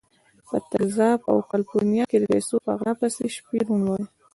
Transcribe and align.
په 0.47 0.55
تګزاس 0.71 1.19
او 1.29 1.37
کالیفورنیا 1.51 2.03
کې 2.11 2.17
د 2.19 2.23
پیسو 2.33 2.55
په 2.65 2.71
غلا 2.77 2.93
پسې 2.99 3.23
شپې 3.35 3.57
روڼولې. 3.67 4.05